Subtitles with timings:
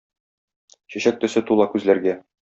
[0.93, 2.17] Чәчәк төсе тула күзләргә.